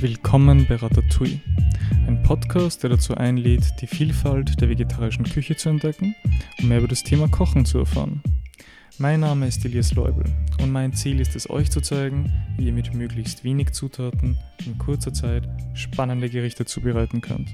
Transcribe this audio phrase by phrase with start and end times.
[0.00, 1.40] Willkommen bei Ratatouille,
[2.06, 6.14] ein Podcast, der dazu einlädt, die Vielfalt der vegetarischen Küche zu entdecken
[6.58, 8.22] und mehr über das Thema Kochen zu erfahren.
[8.98, 10.24] Mein Name ist Elias Leubel
[10.60, 14.36] und mein Ziel ist es, euch zu zeigen, wie ihr mit möglichst wenig Zutaten
[14.66, 17.48] in kurzer Zeit spannende Gerichte zubereiten könnt.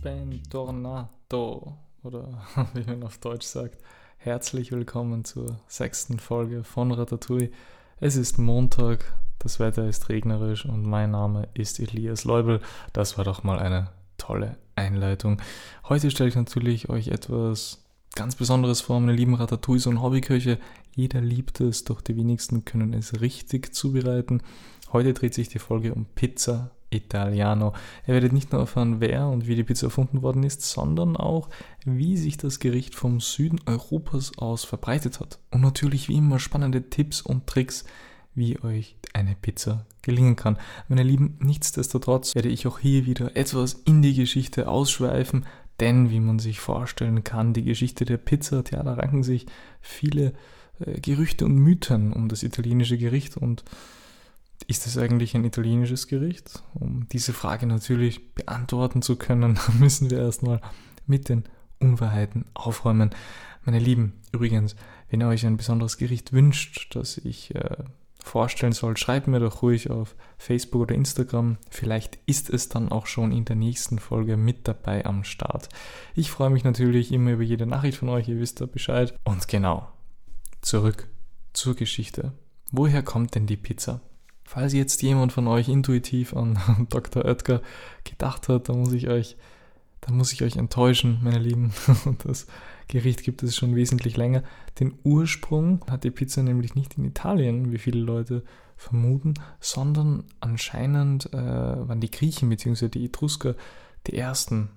[0.00, 3.76] Bentornato oder wie man auf Deutsch sagt,
[4.16, 7.50] herzlich willkommen zur sechsten Folge von Ratatouille.
[8.00, 12.60] Es ist Montag, das Wetter ist regnerisch und mein Name ist Elias Leubel.
[12.92, 15.40] Das war doch mal eine tolle Einleitung.
[15.88, 17.84] Heute stelle ich natürlich euch etwas
[18.14, 20.58] ganz Besonderes vor, meine lieben Ratatouilles und Hobbyköche.
[20.94, 24.42] Jeder liebt es, doch die wenigsten können es richtig zubereiten.
[24.92, 27.74] Heute dreht sich die Folge um Pizza Italiano.
[28.06, 31.48] Ihr werdet nicht nur erfahren, wer und wie die Pizza erfunden worden ist, sondern auch,
[31.84, 35.38] wie sich das Gericht vom Süden Europas aus verbreitet hat.
[35.50, 37.84] Und natürlich wie immer spannende Tipps und Tricks,
[38.38, 40.58] wie euch eine Pizza gelingen kann.
[40.88, 45.44] Meine Lieben, nichtsdestotrotz werde ich auch hier wieder etwas in die Geschichte ausschweifen,
[45.80, 49.46] denn wie man sich vorstellen kann, die Geschichte der Pizza, ja, da ranken sich
[49.80, 50.32] viele
[50.80, 53.64] äh, Gerüchte und Mythen um das italienische Gericht und
[54.66, 56.62] ist es eigentlich ein italienisches Gericht?
[56.74, 60.60] Um diese Frage natürlich beantworten zu können, müssen wir erstmal
[61.06, 61.44] mit den
[61.78, 63.10] Unwahrheiten aufräumen.
[63.64, 64.74] Meine Lieben, übrigens,
[65.10, 67.76] wenn ihr euch ein besonderes Gericht wünscht, das ich äh,
[68.28, 71.58] vorstellen soll, schreibt mir doch ruhig auf Facebook oder Instagram.
[71.70, 75.68] Vielleicht ist es dann auch schon in der nächsten Folge mit dabei am Start.
[76.14, 79.14] Ich freue mich natürlich immer über jede Nachricht von euch, ihr wisst da Bescheid.
[79.24, 79.88] Und genau,
[80.60, 81.08] zurück
[81.52, 82.32] zur Geschichte.
[82.70, 84.00] Woher kommt denn die Pizza?
[84.44, 87.24] Falls jetzt jemand von euch intuitiv an Dr.
[87.24, 87.60] Oetker
[88.04, 89.36] gedacht hat, dann muss ich euch,
[90.00, 91.72] dann muss ich euch enttäuschen, meine Lieben.
[92.24, 92.46] Das
[92.88, 94.42] Gericht gibt es schon wesentlich länger.
[94.80, 98.44] Den Ursprung hat die Pizza nämlich nicht in Italien, wie viele Leute
[98.76, 102.88] vermuten, sondern anscheinend äh, waren die Griechen bzw.
[102.88, 103.56] die Etrusker
[104.06, 104.70] die ersten,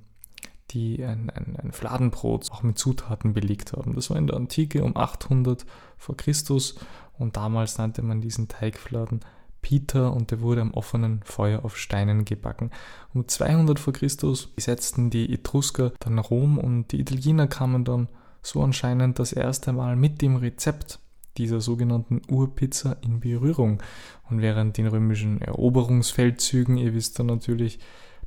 [0.71, 3.93] die ein, ein, ein Fladenbrot auch mit Zutaten belegt haben.
[3.93, 5.65] Das war in der Antike um 800
[5.97, 6.75] vor Christus
[7.17, 9.21] und damals nannte man diesen Teigfladen
[9.61, 12.71] Peter und der wurde am offenen Feuer auf Steinen gebacken.
[13.13, 18.07] Um 200 vor Christus besetzten die Etrusker dann Rom und die Italiener kamen dann
[18.41, 20.99] so anscheinend das erste Mal mit dem Rezept
[21.37, 23.81] dieser sogenannten Urpizza in Berührung.
[24.29, 27.79] Und während den römischen Eroberungsfeldzügen, ihr wisst dann natürlich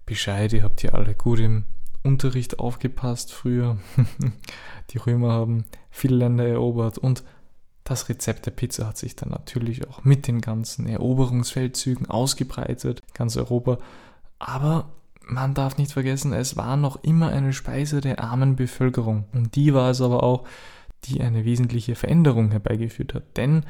[0.07, 1.65] Bescheid, ihr habt hier alle gut im
[2.03, 3.79] Unterricht aufgepasst früher.
[4.91, 7.25] die Römer haben viele Länder erobert und
[7.85, 13.37] das Rezept der Pizza hat sich dann natürlich auch mit den ganzen Eroberungsfeldzügen ausgebreitet, ganz
[13.37, 13.79] Europa.
[14.39, 14.91] Aber
[15.27, 19.25] man darf nicht vergessen, es war noch immer eine Speise der armen Bevölkerung.
[19.33, 20.45] Und die war es aber auch,
[21.05, 23.37] die eine wesentliche Veränderung herbeigeführt hat.
[23.37, 23.65] Denn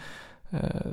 [0.53, 0.92] äh,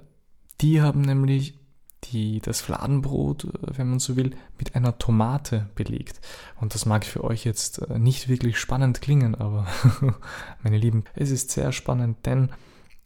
[0.59, 1.59] die haben nämlich
[2.05, 6.21] die, das Fladenbrot, äh, wenn man so will, mit einer Tomate belegt.
[6.59, 9.67] Und das mag für euch jetzt äh, nicht wirklich spannend klingen, aber
[10.63, 12.49] meine Lieben, es ist sehr spannend, denn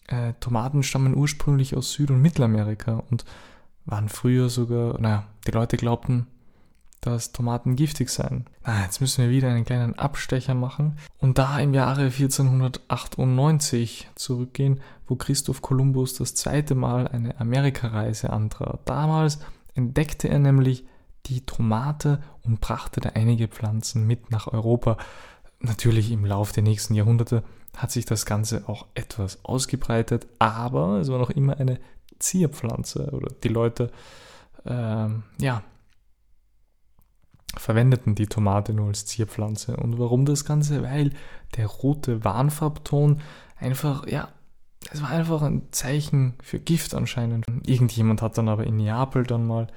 [0.07, 3.25] äh, Tomaten stammen ursprünglich aus Süd- und Mittelamerika und
[3.85, 6.27] waren früher sogar, naja, die Leute glaubten,
[7.01, 8.45] dass Tomaten giftig seien.
[8.63, 14.81] Ah, jetzt müssen wir wieder einen kleinen Abstecher machen und da im Jahre 1498 zurückgehen,
[15.07, 18.79] wo Christoph Kolumbus das zweite Mal eine Amerikareise antrat.
[18.85, 19.37] Damals
[19.75, 20.85] entdeckte er nämlich
[21.27, 24.97] die Tomate und brachte da einige Pflanzen mit nach Europa.
[25.59, 27.43] Natürlich im Lauf der nächsten Jahrhunderte
[27.75, 31.79] hat sich das Ganze auch etwas ausgebreitet, aber es war noch immer eine
[32.19, 33.91] Zierpflanze oder die Leute,
[34.65, 35.63] ähm, ja,
[37.57, 39.77] verwendeten die Tomate nur als Zierpflanze.
[39.77, 40.83] Und warum das Ganze?
[40.83, 41.11] Weil
[41.55, 43.21] der rote Warnfarbton
[43.57, 44.29] einfach, ja,
[44.91, 47.45] es war einfach ein Zeichen für Gift anscheinend.
[47.65, 49.67] Irgendjemand hat dann aber in Neapel dann mal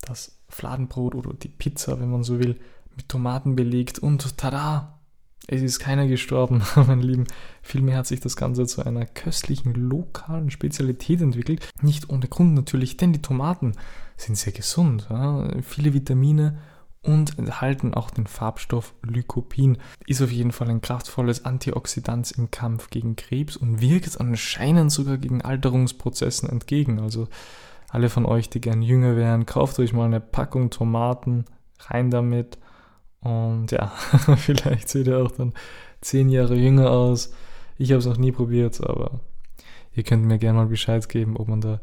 [0.00, 2.60] das Fladenbrot oder die Pizza, wenn man so will,
[2.96, 5.00] mit Tomaten belegt und tada,
[5.48, 7.24] es ist keiner gestorben, meine Lieben.
[7.62, 11.68] Vielmehr hat sich das Ganze zu einer köstlichen lokalen Spezialität entwickelt.
[11.80, 13.72] Nicht ohne Grund natürlich, denn die Tomaten
[14.16, 15.08] sind sehr gesund.
[15.10, 15.48] Ja?
[15.62, 16.58] Viele Vitamine
[17.02, 19.78] und enthalten auch den Farbstoff Lycopin.
[20.06, 25.18] Ist auf jeden Fall ein kraftvolles Antioxidant im Kampf gegen Krebs und wirkt anscheinend sogar
[25.18, 27.00] gegen Alterungsprozessen entgegen.
[27.00, 27.26] Also
[27.88, 31.44] alle von euch, die gern jünger wären, kauft euch mal eine Packung Tomaten,
[31.80, 32.58] rein damit
[33.22, 33.88] und ja,
[34.36, 35.52] vielleicht seht ihr auch dann
[36.00, 37.32] zehn Jahre jünger aus.
[37.78, 39.20] Ich habe es noch nie probiert, aber
[39.94, 41.80] ihr könnt mir gerne mal Bescheid geben, ob man da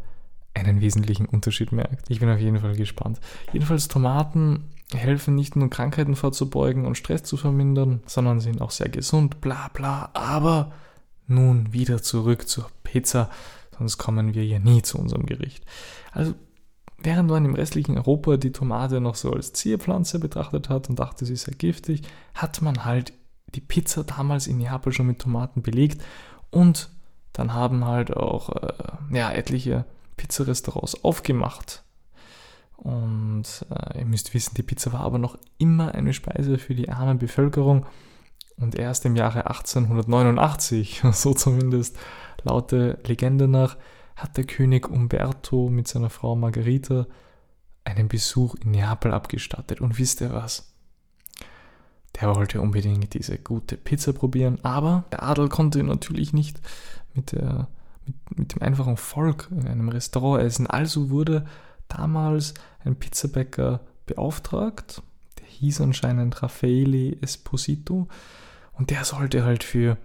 [0.54, 2.10] einen wesentlichen Unterschied merkt.
[2.10, 3.20] Ich bin auf jeden Fall gespannt.
[3.54, 8.90] Jedenfalls Tomaten helfen nicht nur Krankheiten vorzubeugen und Stress zu vermindern, sondern sind auch sehr
[8.90, 10.10] gesund, bla bla.
[10.14, 10.72] Aber
[11.28, 13.30] nun wieder zurück zur Pizza,
[13.78, 15.64] sonst kommen wir ja nie zu unserem Gericht.
[16.12, 16.34] Also
[17.02, 21.26] während man im restlichen Europa die Tomate noch so als Zierpflanze betrachtet hat und dachte,
[21.26, 22.04] sie sei giftig,
[22.34, 23.14] hat man halt
[23.56, 26.04] die Pizza damals in Neapel schon mit Tomaten belegt
[26.52, 26.90] und
[27.34, 28.74] dann haben halt auch äh,
[29.12, 29.86] ja, etliche
[30.18, 31.84] Pizzarestaurants aufgemacht.
[32.76, 36.90] Und äh, ihr müsst wissen, die Pizza war aber noch immer eine Speise für die
[36.90, 37.86] arme Bevölkerung.
[38.58, 41.98] Und erst im Jahre 1889, so zumindest
[42.44, 43.78] laut der Legende nach,
[44.20, 47.08] hat der König Umberto mit seiner Frau Margherita
[47.84, 49.82] einen Besuch in Neapel abgestattet.
[49.82, 50.74] Und wisst ihr was?
[52.20, 56.60] Der wollte unbedingt diese gute Pizza probieren, aber der Adel konnte natürlich nicht
[57.14, 57.68] mit, der,
[58.06, 60.68] mit, mit dem einfachen Volk in einem Restaurant essen.
[60.68, 61.46] Also wurde
[61.88, 65.02] damals ein Pizzabäcker beauftragt,
[65.40, 68.08] der hieß anscheinend Raffaele Esposito
[68.74, 69.98] und der sollte halt für,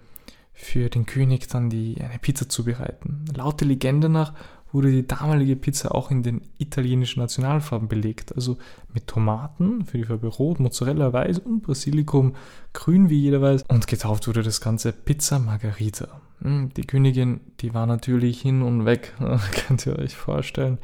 [0.55, 3.25] für den König dann die, eine Pizza zubereiten.
[3.35, 4.33] Laut der Legende nach
[4.73, 8.59] wurde die damalige Pizza auch in den italienischen Nationalfarben belegt, also
[8.93, 12.35] mit Tomaten für die Farbe Rot, Mozzarella weiß und Basilikum
[12.73, 13.65] grün, wie jeder weiß.
[13.69, 16.21] Und getauft wurde das Ganze Pizza Margarita.
[16.43, 19.15] Hm, die Königin, die war natürlich hin und weg,
[19.67, 20.79] könnt ihr euch vorstellen.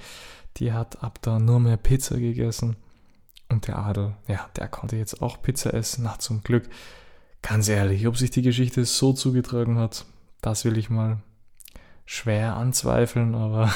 [0.58, 2.76] Die hat ab da nur mehr Pizza gegessen.
[3.48, 6.04] Und der Adel, ja, der konnte jetzt auch Pizza essen.
[6.04, 6.68] Na, zum Glück.
[7.42, 10.04] Ganz ehrlich, ob sich die Geschichte so zugetragen hat,
[10.40, 11.22] das will ich mal
[12.04, 13.72] schwer anzweifeln, aber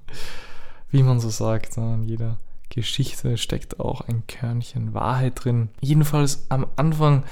[0.90, 2.38] wie man so sagt, in jeder
[2.70, 5.68] Geschichte steckt auch ein Körnchen Wahrheit drin.
[5.80, 7.24] Jedenfalls am Anfang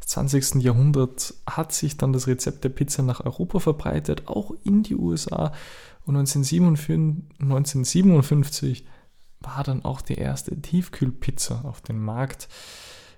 [0.00, 0.62] des 20.
[0.62, 5.52] Jahrhunderts hat sich dann das Rezept der Pizza nach Europa verbreitet, auch in die USA.
[6.06, 8.86] Und 1957,
[9.40, 12.48] war dann auch die erste Tiefkühlpizza auf dem Markt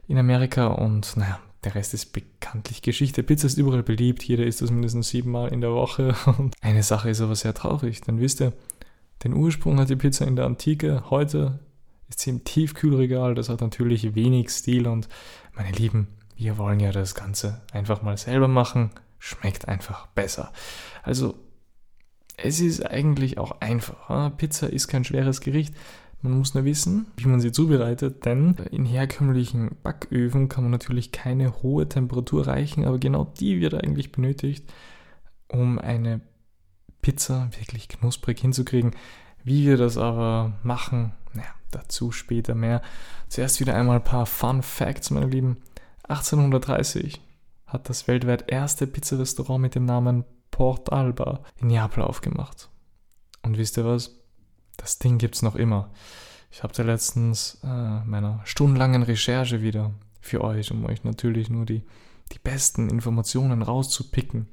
[0.08, 0.67] in Amerika.
[0.67, 1.38] Und naja,
[1.69, 3.23] der Rest ist bekanntlich Geschichte.
[3.23, 6.15] Pizza ist überall beliebt, jeder isst das mindestens siebenmal in der Woche.
[6.38, 8.55] Und eine Sache ist aber sehr traurig, denn wisst ihr,
[9.23, 11.59] den Ursprung hat die Pizza in der Antike, heute
[12.09, 15.09] ist sie im Tiefkühlregal, das hat natürlich wenig Stil und
[15.55, 20.53] meine Lieben, wir wollen ja das Ganze einfach mal selber machen, schmeckt einfach besser.
[21.03, 21.35] Also,
[22.38, 24.35] es ist eigentlich auch einfach.
[24.38, 25.75] Pizza ist kein schweres Gericht.
[26.20, 31.12] Man muss nur wissen, wie man sie zubereitet, denn in herkömmlichen Backöfen kann man natürlich
[31.12, 34.73] keine hohe Temperatur erreichen, aber genau die wird eigentlich benötigt,
[35.47, 36.20] um eine
[37.03, 38.97] Pizza wirklich knusprig hinzukriegen.
[39.44, 42.82] Wie wir das aber machen, naja, dazu später mehr.
[43.29, 45.59] Zuerst wieder einmal ein paar Fun Facts, meine Lieben.
[46.09, 47.20] 1830
[47.67, 52.69] hat das weltweit erste Pizzarestaurant mit dem Namen Port Alba in Neapel aufgemacht.
[53.43, 54.18] Und wisst ihr was?
[54.78, 55.90] Das Ding gibt es noch immer.
[56.50, 61.66] Ich habe da letztens äh, meiner stundenlangen Recherche wieder für euch, um euch natürlich nur
[61.66, 61.82] die,
[62.32, 64.48] die besten Informationen rauszupicken,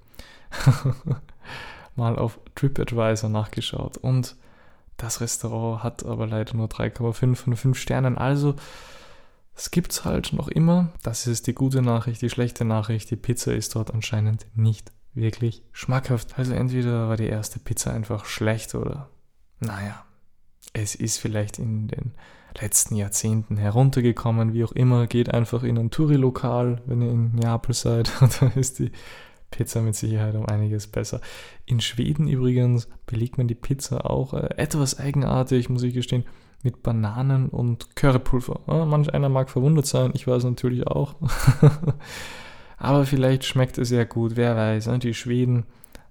[1.95, 3.98] mal auf TripAdvisor nachgeschaut.
[3.98, 4.36] Und
[4.98, 8.18] das Restaurant hat aber leider nur 3,5 von 5 Sternen.
[8.18, 8.56] Also,
[9.56, 10.89] es gibt es halt noch immer.
[11.04, 12.21] Das ist die gute Nachricht.
[12.21, 16.38] Die schlechte Nachricht, die Pizza ist dort anscheinend nicht wirklich schmackhaft.
[16.38, 19.10] Also entweder war die erste Pizza einfach schlecht oder,
[19.62, 20.04] naja,
[20.74, 22.12] es ist vielleicht in den
[22.60, 27.74] letzten Jahrzehnten heruntergekommen, wie auch immer, geht einfach in ein Touri-Lokal, wenn ihr in Neapel
[27.74, 28.92] seid, da ist die
[29.52, 31.22] Pizza mit Sicherheit um einiges besser.
[31.66, 36.26] In Schweden übrigens belegt man die Pizza auch äh, etwas eigenartig, muss ich gestehen,
[36.64, 38.62] mit Bananen und Currypulver.
[38.68, 41.16] Ja, manch einer mag verwundert sein, ich weiß natürlich auch.
[42.78, 44.88] Aber vielleicht schmeckt es ja gut, wer weiß.
[44.88, 45.00] Ne?
[45.00, 45.66] Die Schweden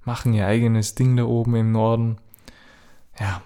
[0.05, 2.19] machen ihr eigenes Ding da oben im Norden.
[3.19, 3.43] Ja,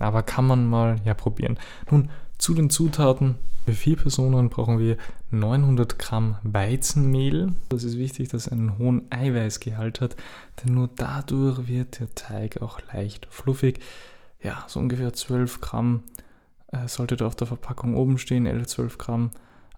[0.00, 1.58] aber kann man mal ja probieren.
[1.90, 3.36] Nun, zu den Zutaten.
[3.66, 4.96] Für vier Personen brauchen wir
[5.30, 7.52] 900 Gramm Weizenmehl.
[7.68, 10.16] Das ist wichtig, dass es einen hohen Eiweißgehalt hat,
[10.64, 13.80] denn nur dadurch wird der Teig auch leicht fluffig.
[14.42, 16.02] Ja, so ungefähr 12 Gramm
[16.68, 19.30] äh, sollte da auf der Verpackung oben stehen, 11, 12 Gramm.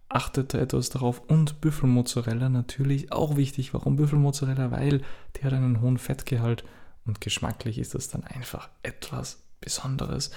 [0.09, 1.21] Achtet da etwas darauf.
[1.27, 3.75] Und Büffelmozzarella natürlich auch wichtig.
[3.75, 4.71] Warum Büffelmozzarella?
[4.71, 5.03] Weil
[5.37, 6.65] der hat einen hohen Fettgehalt
[7.07, 10.31] und geschmacklich ist das dann einfach etwas Besonderes.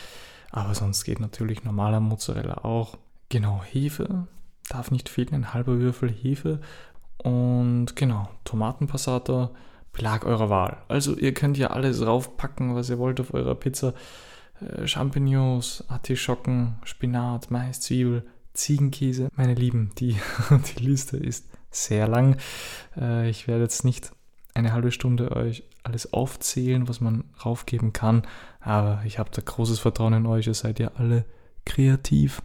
[0.52, 2.98] Aber sonst geht natürlich normaler Mozzarella auch.
[3.28, 4.28] Genau, Hefe
[4.70, 6.60] darf nicht fehlen, ein halber Würfel Hefe.
[7.18, 9.50] Und genau, Tomatenpassato,
[9.94, 10.78] Belag eurer Wahl.
[10.90, 13.94] Also ihr könnt ja alles raufpacken, was ihr wollt auf eurer Pizza.
[14.60, 19.30] Äh, Champignons, Artischocken, Spinat, Mais, Zwiebel, Ziegenkäse.
[19.36, 20.18] Meine Lieben, die,
[20.78, 22.38] die Liste ist sehr lang.
[22.98, 24.12] Äh, ich werde jetzt nicht
[24.56, 28.24] eine halbe Stunde euch alles aufzählen, was man raufgeben kann.
[28.60, 30.48] Aber ich habe da großes Vertrauen in euch.
[30.48, 31.26] Ihr seid ja alle
[31.66, 32.42] kreativ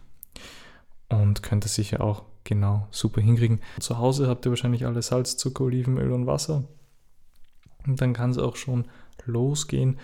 [1.09, 3.61] und könnt es sicher auch genau super hinkriegen.
[3.79, 6.65] Zu Hause habt ihr wahrscheinlich alle Salz, Zucker, Olivenöl und Wasser.
[7.87, 8.85] Und dann kann es auch schon
[9.25, 9.97] losgehen.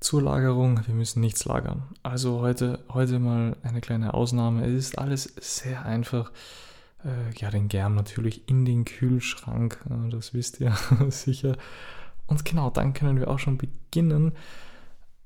[0.00, 0.80] zur Lagerung.
[0.86, 1.84] Wir müssen nichts lagern.
[2.02, 4.66] Also heute, heute mal eine kleine Ausnahme.
[4.66, 6.30] Es ist alles sehr einfach.
[7.04, 9.78] Äh, ja, den Germ natürlich in den Kühlschrank.
[9.88, 10.74] Äh, das wisst ihr
[11.08, 11.56] sicher.
[12.26, 14.32] Und genau, dann können wir auch schon beginnen.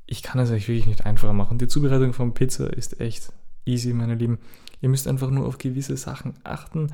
[0.07, 1.59] Ich kann es euch wirklich nicht einfacher machen.
[1.59, 3.33] Die Zubereitung von Pizza ist echt
[3.65, 4.39] easy, meine Lieben.
[4.81, 6.93] Ihr müsst einfach nur auf gewisse Sachen achten,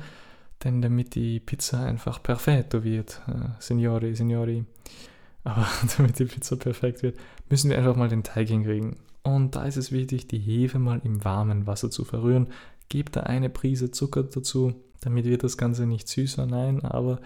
[0.63, 4.65] denn damit die Pizza einfach perfetto wird, äh, Signori, Signori,
[5.43, 7.17] aber damit die Pizza perfekt wird,
[7.49, 8.97] müssen wir einfach mal den Teig hinkriegen.
[9.23, 12.49] Und da ist es wichtig, die Hefe mal im warmen Wasser zu verrühren.
[12.89, 17.19] Gebt da eine Prise Zucker dazu, damit wird das Ganze nicht süßer, nein, aber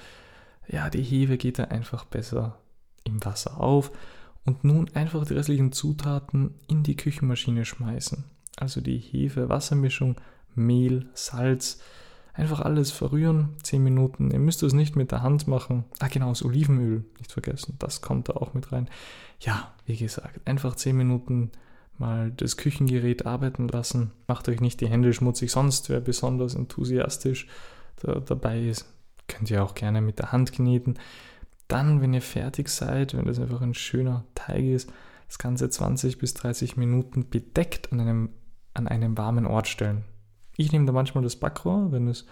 [0.67, 2.57] ja, die Hefe geht da einfach besser
[3.03, 3.91] im Wasser auf.
[4.45, 8.23] Und nun einfach die restlichen Zutaten in die Küchenmaschine schmeißen.
[8.57, 10.15] Also die Hefe-Wassermischung,
[10.55, 11.79] Mehl, Salz,
[12.39, 14.31] Einfach alles verrühren, 10 Minuten.
[14.31, 15.83] Ihr müsst es nicht mit der Hand machen.
[15.99, 18.87] Ah, genau, das Olivenöl, nicht vergessen, das kommt da auch mit rein.
[19.41, 21.51] Ja, wie gesagt, einfach 10 Minuten
[21.99, 24.11] mal das Küchengerät arbeiten lassen.
[24.27, 27.47] Macht euch nicht die Hände schmutzig, sonst wer besonders enthusiastisch
[28.01, 28.85] da, dabei ist,
[29.27, 30.97] könnt ihr auch gerne mit der Hand kneten.
[31.67, 34.91] Dann, wenn ihr fertig seid, wenn das einfach ein schöner Teig ist,
[35.27, 38.29] das Ganze 20 bis 30 Minuten bedeckt an einem,
[38.73, 40.03] an einem warmen Ort stellen.
[40.57, 42.25] Ich nehme da manchmal das Backrohr, wenn es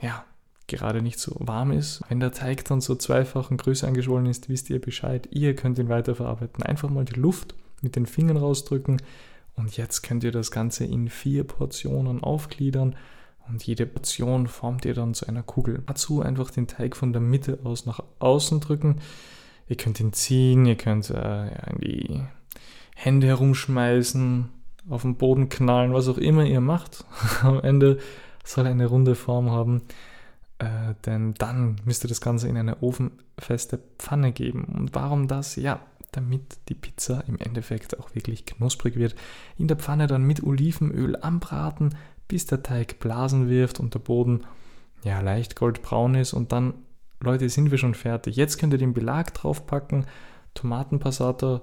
[0.00, 0.24] ja
[0.68, 2.02] gerade nicht so warm ist.
[2.08, 5.28] Wenn der Teig dann so zweifach und größer angeschwollen ist, wisst ihr Bescheid.
[5.32, 6.62] Ihr könnt ihn weiterverarbeiten.
[6.62, 9.00] Einfach mal die Luft mit den Fingern rausdrücken
[9.56, 12.96] und jetzt könnt ihr das Ganze in vier Portionen aufgliedern
[13.48, 15.82] und jede Portion formt ihr dann zu einer Kugel.
[15.86, 19.00] Dazu einfach den Teig von der Mitte aus nach außen drücken.
[19.68, 22.20] Ihr könnt ihn ziehen, ihr könnt äh, in die
[22.94, 24.48] Hände herumschmeißen,
[24.88, 27.04] auf den Boden knallen, was auch immer ihr macht.
[27.42, 27.98] Am Ende
[28.44, 29.82] soll eine runde Form haben,
[30.58, 34.64] äh, denn dann müsst ihr das Ganze in eine ofenfeste Pfanne geben.
[34.64, 35.56] Und warum das?
[35.56, 35.80] Ja,
[36.12, 39.14] damit die Pizza im Endeffekt auch wirklich knusprig wird.
[39.56, 41.96] In der Pfanne dann mit Olivenöl anbraten,
[42.28, 44.46] bis der Teig Blasen wirft und der Boden
[45.02, 46.74] ja leicht goldbraun ist und dann
[47.22, 48.36] Leute, sind wir schon fertig.
[48.36, 50.06] Jetzt könnt ihr den Belag draufpacken,
[50.54, 51.60] Tomatenpassato,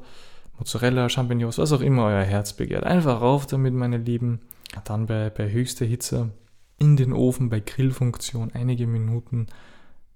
[0.57, 2.83] Mozzarella, Champignons, was auch immer euer Herz begehrt.
[2.83, 4.41] Einfach rauf damit, meine Lieben.
[4.85, 6.31] Dann bei, bei höchster Hitze
[6.77, 9.47] in den Ofen bei Grillfunktion einige Minuten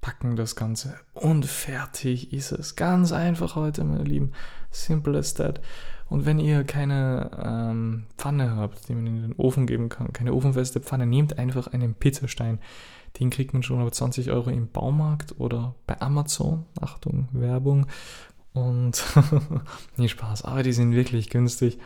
[0.02, 2.76] packen das Ganze und fertig ist es.
[2.76, 4.32] Ganz einfach heute, meine Lieben.
[4.72, 5.62] Simple as that.
[6.10, 10.34] Und wenn ihr keine ähm, Pfanne habt, die man in den Ofen geben kann, keine
[10.34, 12.60] ofenfeste Pfanne, nehmt einfach einen Pizzastein.
[13.20, 16.66] Den kriegt man schon auf 20 Euro im Baumarkt oder bei Amazon.
[16.82, 17.86] Achtung, Werbung.
[18.54, 19.04] Und
[19.98, 21.80] nee, Spaß, aber die sind wirklich günstig.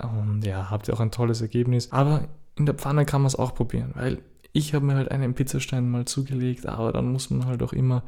[0.00, 1.90] Und ja, habt ihr auch ein tolles Ergebnis.
[1.90, 4.18] Aber in der Pfanne kann man es auch probieren, weil
[4.58, 8.02] ich habe mir halt einen Pizzastein mal zugelegt, aber dann muss man halt auch immer,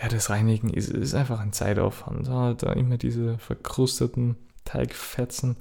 [0.00, 2.26] ja, das Reinigen ist, ist einfach ein Zeitaufwand.
[2.26, 5.56] Ja, da immer diese verkrusteten Teigfetzen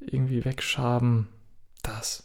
[0.00, 1.28] irgendwie wegschaben,
[1.82, 2.24] das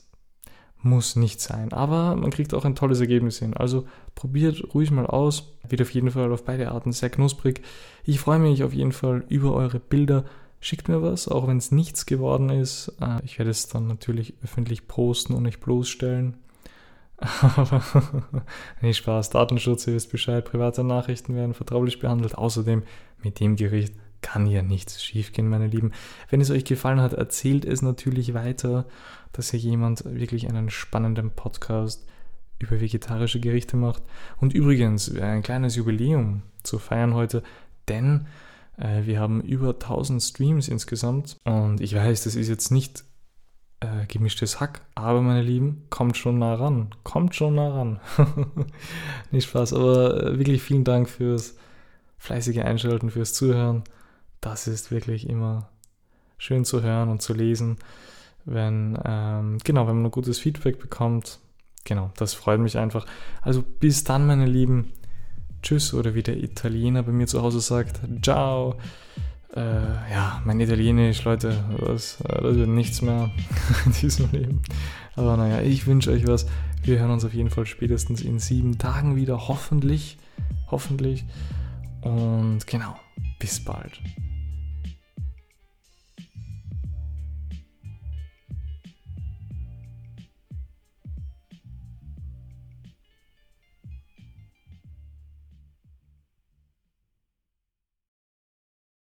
[0.82, 1.72] muss nicht sein.
[1.74, 3.54] Aber man kriegt auch ein tolles Ergebnis hin.
[3.56, 5.54] Also probiert ruhig mal aus.
[5.68, 7.62] Wird auf jeden Fall auf beide Arten sehr knusprig.
[8.04, 10.26] Ich freue mich auf jeden Fall über eure Bilder.
[10.60, 12.94] Schickt mir was, auch wenn es nichts geworden ist.
[13.02, 16.38] Äh, ich werde es dann natürlich öffentlich posten und nicht bloßstellen.
[17.42, 17.82] Aber
[18.82, 22.36] nicht Spaß, Datenschutz, ihr wisst Bescheid, private Nachrichten werden vertraulich behandelt.
[22.38, 22.84] Außerdem
[23.24, 25.92] mit dem Gericht kann ja nichts schiefgehen, meine Lieben.
[26.30, 28.86] Wenn es euch gefallen hat, erzählt es natürlich weiter,
[29.32, 32.06] dass hier jemand wirklich einen spannenden Podcast
[32.60, 34.04] über vegetarische Gerichte macht.
[34.40, 37.44] Und übrigens, ein kleines Jubiläum zu feiern heute,
[37.90, 38.28] denn
[38.78, 41.38] äh, wir haben über 1000 Streams insgesamt.
[41.44, 43.04] Und ich weiß, das ist jetzt nicht
[43.84, 46.96] äh, gemischtes Hack, aber meine Lieben, kommt schon nah ran.
[47.04, 48.00] Kommt schon nah ran.
[49.32, 51.56] nicht Spaß, aber äh, wirklich vielen Dank fürs
[52.18, 53.84] fleißige Einschalten, fürs Zuhören
[54.44, 55.70] das ist wirklich immer
[56.38, 57.78] schön zu hören und zu lesen,
[58.46, 61.40] wenn, ähm, genau, wenn man ein gutes Feedback bekommt.
[61.86, 63.06] Genau, das freut mich einfach.
[63.42, 64.92] Also bis dann, meine Lieben.
[65.62, 68.76] Tschüss oder wie der Italiener bei mir zu Hause sagt, ciao.
[69.56, 73.30] Äh, ja, mein Italienisch, Leute, das, äh, das wird nichts mehr
[73.86, 74.62] in diesem Leben.
[75.16, 76.48] Aber naja, ich wünsche euch was.
[76.82, 80.18] Wir hören uns auf jeden Fall spätestens in sieben Tagen wieder, hoffentlich.
[80.72, 81.26] Hoffentlich.
[82.02, 82.96] Und genau,
[83.40, 84.02] bis bald.